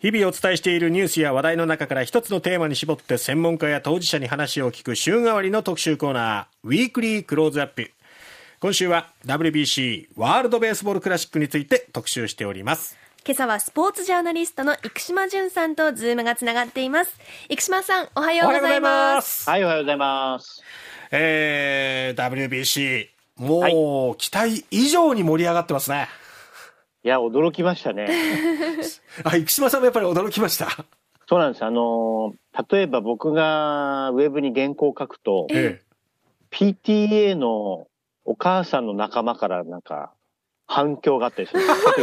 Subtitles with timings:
[0.00, 7.90] 日々お伝えしているニュースや話題の中から一つのテーマに絞って専門家や当事者に話を聞く週替わりの特集コーナー、ウィークリークローズアップ。
[8.60, 12.96] 今週は WBC ワールドベースボールクラシックについて特集しております。
[13.26, 17.18] 今朝はスポーツジャーナリストの生島淳さんとズームがつながっています。
[17.48, 19.50] 生島さん、おはようございます。
[19.50, 20.62] はい、おはようございます。
[21.10, 26.08] えー、WBC、もう、期待以上に盛り上がってますね。
[27.08, 28.06] いや、驚きましたね。
[29.24, 30.68] あ、生島さんもやっぱり驚きました？
[31.26, 31.64] そうなんです。
[31.64, 32.34] あの、
[32.70, 35.82] 例えば僕がウェブに原稿を書くと、ええ、
[36.50, 37.86] PTA の
[38.26, 40.12] お母さんの仲間からなんか
[40.66, 41.60] 反響があったりする。
[41.64, 42.02] 例え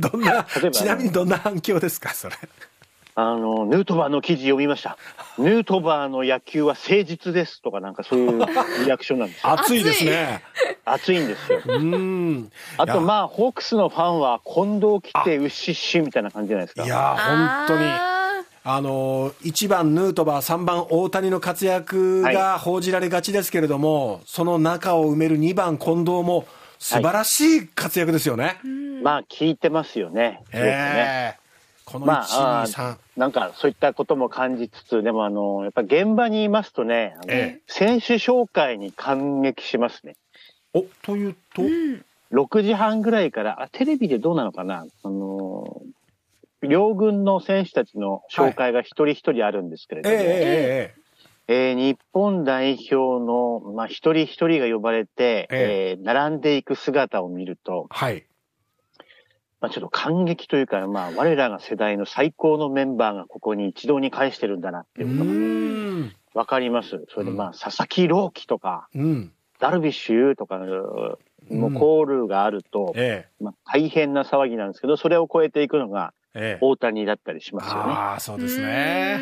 [0.00, 2.34] ば、どんな、ちなみにどんな反響ですか、それ？
[3.14, 4.96] あの、ヌートバーの記事読みました。
[5.38, 8.46] ヌートバーの野球は誠実ですとかなんかそういう
[8.86, 9.52] リアクションなんですよ。
[9.60, 10.42] 熱いですね。
[10.84, 11.60] 熱いんですよ。
[11.66, 12.50] うん。
[12.76, 16.84] あとまあ、ホークスのファンは近藤来てウッシッシュみたいな感じじゃないですか。
[16.84, 17.16] いや、
[17.68, 17.84] 本当に。
[18.64, 26.46] あの、1番ヌートバー、3番大谷の活躍が報じられがちですけれども、はい、その中を埋める2番近藤も
[26.78, 28.44] 素晴らしい活躍ですよね。
[28.44, 30.42] はい、まあ、聞いてますよね。
[30.52, 31.42] ええー
[31.84, 32.22] この1、ま
[32.62, 32.96] あ、2、3。
[33.16, 40.16] なんかそういったことも感じつつ、でもあの、やっぱ現場にいますとね、ええ、選手紹介に感激しますね。
[40.74, 44.86] お、というと、うん、?6 時半ぐらいから、あ、テレビでどうなのかな？
[45.02, 45.82] あの、
[46.62, 51.02] 両軍の選手たちの紹介が一人一人あるんですけれども、はい、ええ
[51.48, 56.00] えー、日本代表の、まあ、一人一人が呼ばれて、ええ。
[56.00, 58.24] ー、並んでいく姿を見ると、はい、
[59.60, 65.30] まあ、ちょっと感激というか、まあ、我らが世代の最高のメンバーがここに一堂に会してるんだなっていうこと
[66.34, 67.04] がわかります。
[67.12, 69.32] それでまあ、佐々木朗希とか、うん、
[69.62, 76.12] ダルビッシュ有とかのコールがあると、ええ、まあ、大変な騒ぎなんですけど、それを超えていくのが
[76.60, 77.92] 大谷だったりしますよね。
[77.92, 79.20] ああ、そうですね。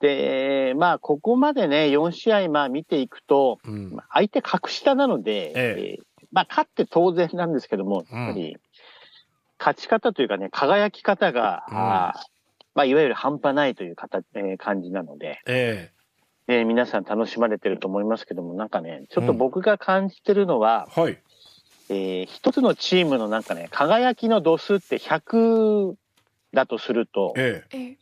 [0.00, 6.26] で、まあ、ここまでね、4試合、まあ、見ていくと、うん、相手格下なので、ええ。
[6.32, 8.56] まあ、勝って当然なんですけども、やっぱり、
[9.58, 12.14] 勝ち方というかね、輝き方が、うん、あ
[12.74, 16.01] まあ、いわゆる半端ないという形、えー、感じなので、えー、
[16.48, 21.18] えー、皆さん楽しまれてると思いますけども、なんかね、ちょっと僕が感じてるのは、うん、はい。
[21.88, 25.94] えー、一つのチームのなんかね、輝きの度数って100
[26.52, 27.96] だとすると、ええ、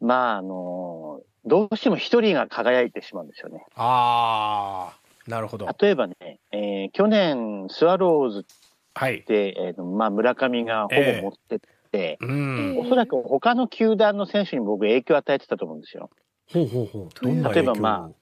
[0.00, 3.64] まあ、あのー、どうしても一人が輝いてしまうんですよね。
[3.74, 5.68] ああ、なるほど。
[5.80, 6.14] 例えばね、
[6.52, 8.46] えー、去年、スワローズ
[8.94, 16.10] はい、で、えーまあ、村上がほぼ持ってって、えー、うんおそらく他の球団の選手に僕影響を与えてたと思うんですよ。
[16.52, 18.14] ほうほうほう例えばまあ、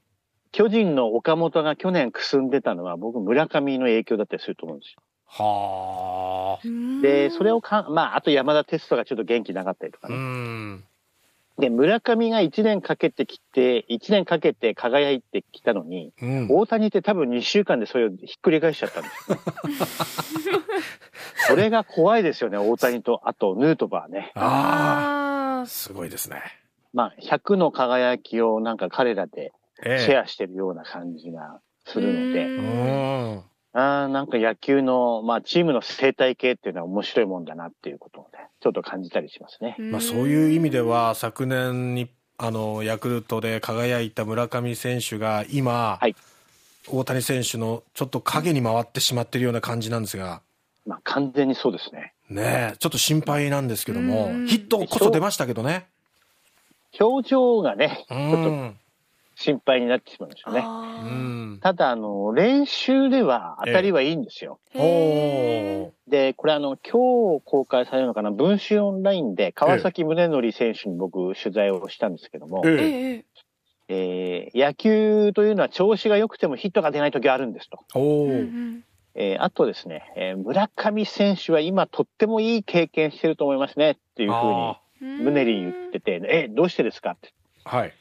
[0.52, 5.02] 巨人の岡本が去年くすんでたのは僕村上の影響だったりすると思うんですよ。
[5.26, 7.02] はあ。
[7.02, 10.14] で、それをか、まあ、あと山田哲人がちょっと元気なかったりとかね。
[10.14, 10.84] うん
[11.58, 20.64] で、村上が1年かけてきて、1年かけて輝いてきたのに、うん、大谷って多分2週間でそれをひっくり返しちゃったんですよ、ね。
[21.48, 24.30] それが怖いですよね、大谷と、あとヌートバーね。
[24.36, 26.42] ああ、すごいですね。
[26.98, 29.52] まあ、100の輝きをなんか彼らで
[29.84, 33.40] シェアしてるような感じがするので、えー、
[33.72, 39.76] あなんか野球の、まあ、チームの生態系っていうのは面白いもんだなっていうことをね、ちょっと感じたりしますね。
[39.78, 46.16] まあ、そういう意味では、昨年に、あの、ヤクルトで輝いた村上選手が今、はい、
[46.88, 50.42] 大谷選手のちょっと影に回ってしまってるような感じなんですが。
[50.84, 52.14] まあ、完全にそうですね。
[52.28, 55.86] ねちょっと心配なんですけども、ヒットこそ出ましたけどね。
[56.98, 58.78] 表情がね、ちょっと
[59.34, 61.60] 心配になってしまうんですよね。
[61.60, 64.58] ただ、あの、練習では当たりはいいんですよ。
[66.08, 73.24] で、これあの、今日公開されるのかな、文春オンラインで川崎宗則選手に僕取材をしたんですけども、え
[73.88, 74.50] え。
[74.54, 77.78] ー、野球というのは調子が良くてもヒットが出ない時あるんですと。
[79.14, 84.76] えー、あとですね、えー、村上選手は今とってもいい経験してると思いますねっていうふうに、
[85.18, 87.12] ムネリン言ってて、え、どうしてですか？
[87.12, 87.32] って。
[87.64, 87.94] はい。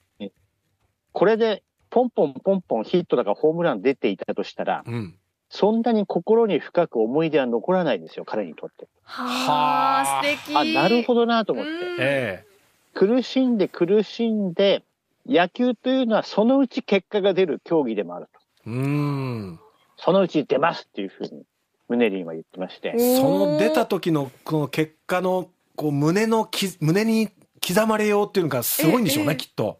[1.13, 5.15] これでポンポンポンポンヒットだかホームラン出ていたとしたら、うん、
[5.49, 8.87] そんなに心に深く思い出は残らないですよ、彼にとって。
[9.03, 10.55] はあ、素敵。
[10.55, 11.71] あ、なるほどなと思って。
[11.99, 12.45] ええ、
[12.93, 14.83] 苦しんで苦しんで、
[15.25, 18.39] 野球というのはそのうち結果が出る競技でもあると。
[18.67, 19.59] うん。
[19.97, 21.43] そのうち出ますっていうふうに、
[21.89, 22.93] ムネリンは言ってまして。
[23.17, 27.29] その出た時のこの結果の、こう胸のき、胸に
[27.65, 29.79] 刻まれようっていうのがすごいんでしょうね、きっと。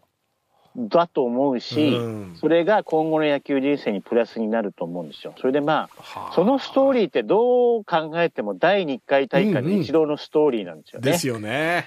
[0.76, 5.34] だと思うし、うん、それが今後の野球人生にプラスになると思うんですよ。
[5.40, 11.02] それでまあ、そのストーリーってどう考えても第2回大会の一郎のストーリーなんですよね。
[11.02, 11.86] うんうん、ですよね。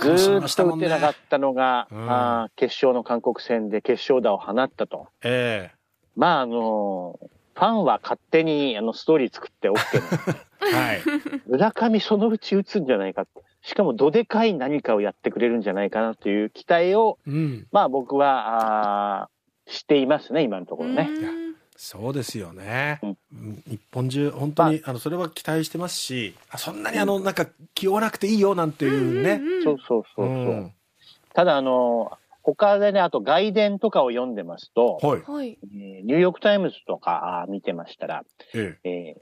[0.00, 5.08] ずっと打てなかったのが、ねうん、あ決勝の韓国戦で決勝打を放ったと。
[5.24, 7.18] ええー、まああの、
[7.54, 10.40] ファンは勝手にあのストーリー作って OK なんで。
[10.60, 11.02] はい。
[11.46, 13.42] 村上そのうち打つんじゃないかって。
[13.62, 19.28] しかもどでかい何かをやってくれるんじゃないかなという期待を、うん、まあ僕は、あ
[19.66, 21.08] していますね、今のところね。
[21.76, 30.72] そうですよね、うん、日本中本当に、まあ、あのそれは期待してますしそんなにあのなんか気負わなくていいよなんていうね、そうそうそうそう、うん、
[31.32, 38.24] ただあの他でねあと外伝とかを読んでますと、はい、えー、ニューヨーク・タイムズとか見てましたら、
[38.54, 38.88] ええ。
[38.88, 39.16] え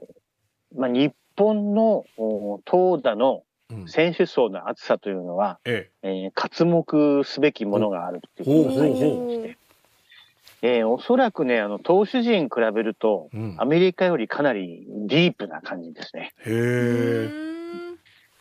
[0.75, 2.03] ー、まあ、日本の
[2.65, 3.43] 投打の
[3.87, 6.09] 選手層の厚さというのは、ええ。
[6.25, 9.57] えー、刮目すべきものがあるっていうふうに言ってまして、
[10.61, 16.33] えー、おそらくね、あの、投手陣比べると、うん、アメリカよりかなりディープな感じですね。
[16.45, 17.29] へ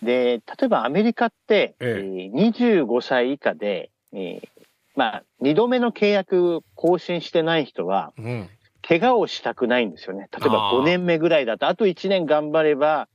[0.02, 2.30] で、例えばアメリカって、ええ。
[2.34, 4.48] ー、25歳以下で、えー、
[4.96, 8.48] まあ、2度目の契約更新してない人は、うん、
[8.88, 10.28] 怪我をしたくないんですよね。
[10.32, 13.06] 例えば5年目ぐらいだと、あと1年頑張れば、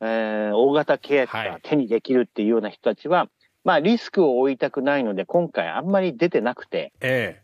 [0.00, 3.28] えー、大型契約が手にできるっていうような人たちは、はい、
[3.64, 7.42] まあリスクを負いたくないので、今回あんまり出てなくて、ええ、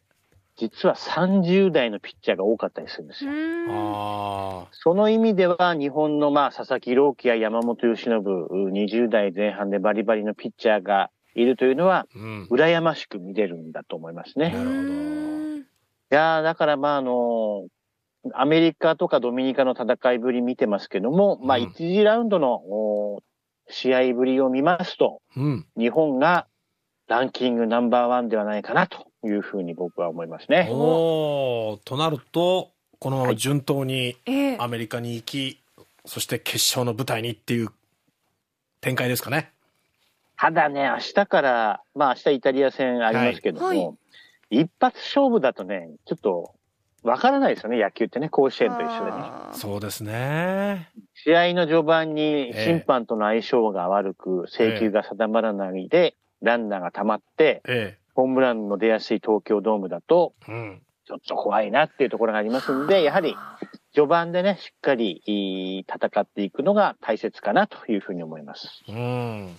[0.57, 3.31] 実は30代のピッチャーが多かったりするんですよ。
[4.73, 14.49] その意味では、日本のまあ佐々木朗希や山本由伸、20代前半でバリバリのピッチャーがいるというのは、うん、羨ましく見れるんだと思いますね。
[14.49, 15.10] なるほど。
[16.13, 17.67] いやだからまああの、
[18.35, 23.23] アメリカとかドミニカの戦いぶり見てますけども、うん、まあ、1次ラウンドの
[23.69, 26.47] 試合ぶりを見ますと、うん、日本が
[27.09, 30.69] ランキングナンバーワンではないかなというふうに僕は思いますね。
[30.71, 34.17] おとなると、この順当に
[34.59, 37.69] アメリカに行き、はいえー、そして決勝の舞台にっていう
[38.81, 39.51] 展開ですかね。
[40.37, 43.79] ただね、明日から、まあ明日イタリア戦ありますけども、はい。
[43.79, 43.95] はい、
[44.51, 46.55] 一発勝負だとね、ちょっと
[47.03, 49.19] わからないですよね、野球ってね、甲子園と一緒でね。
[49.53, 50.91] そうですね。
[51.15, 63.35] 試合の序盤に審判との相性が悪く、請求が定まらないで、ランナーが溜まって、ええ、ホームランの出やすい東京ドームだと、うん、ちょっと怖いなっていうところがありますんで、やはり
[63.95, 68.83] 序盤でね、しっかり戦っていくのが大切かなというふうに思います。
[68.89, 69.57] うん。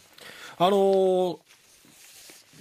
[0.57, 1.37] あのー、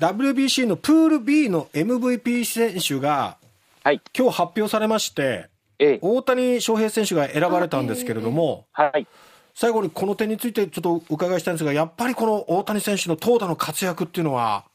[0.01, 3.37] WBC のプール B の MVP 選手が
[3.83, 5.49] はい、今日発表されまして、
[5.79, 9.07] ええ、大谷翔平選手が選ばれたんですけれども、はい、
[9.55, 14.67] 最後にこの点についてちょっと伺いしたいんですが、やっぱりこの大谷選手の投打の活躍っていうのは、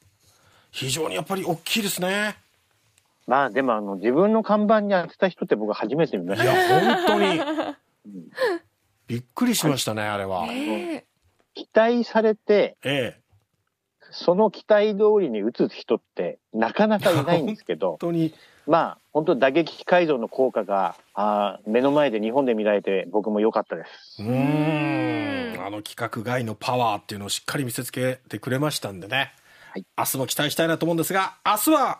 [0.72, 2.36] 非常にやっぱり大きいですね。
[3.28, 6.46] まあでもあの自分の看板に当てた人って僕は初めて見ました。
[6.46, 7.28] いや、本当に。
[8.06, 8.28] うん、
[9.06, 10.48] びっくりしましたね、あれは。
[11.54, 13.22] 期待されて、ええ、
[14.12, 18.34] その期待通りに打つ人ってなかなかいないんですけど、本当に
[18.68, 24.22] まあ、本当打撃改造の効果が、あ目の前で日本で見られて僕も良かったです。
[24.22, 25.56] うん。
[25.60, 29.34] あの規格外のパワーっていうのをしっかり見せつけてくれましたんでね。
[29.72, 32.00] はい、明日も期待したいなと思うんですが、明日は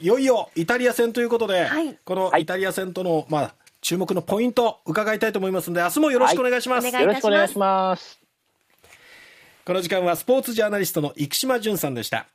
[0.00, 6.90] いよいよイタリア戦ということで、はい、このイタリア戦との、まあ、注目のポイント伺いたいと思いますので、明日もよろしくお願いします。
[6.90, 8.23] はい、よろしくお願いします。
[9.66, 12.26] この時間はスポーツジャーナリストの生島淳さんでした。